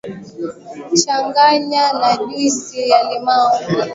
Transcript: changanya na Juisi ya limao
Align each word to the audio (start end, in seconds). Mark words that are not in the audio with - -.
changanya 1.03 1.83
na 1.99 2.09
Juisi 2.27 2.79
ya 2.91 2.99
limao 3.09 3.51